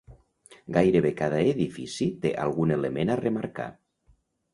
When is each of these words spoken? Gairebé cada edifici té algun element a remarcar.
Gairebé 0.77 1.11
cada 1.19 1.41
edifici 1.51 2.07
té 2.23 2.31
algun 2.45 2.73
element 2.77 3.13
a 3.13 3.19
remarcar. 3.21 3.69